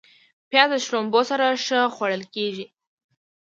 [0.49, 2.65] پیاز د شړومبو سره ښه خوړل کېږي